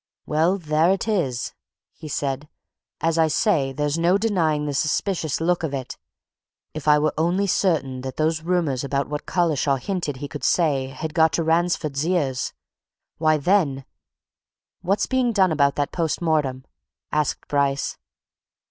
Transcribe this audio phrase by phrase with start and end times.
[0.25, 1.53] "Well, there it is!"
[1.93, 2.49] he said.
[3.01, 5.95] "As I say, there's no denying the suspicious look of it.
[6.73, 10.87] If I were only certain that those rumours about what Collishaw hinted he could say
[10.87, 12.51] had got to Ransford's ears!
[13.19, 13.85] why, then"
[14.81, 16.65] "What's being done about that post mortem?"
[17.11, 17.99] asked Bryce.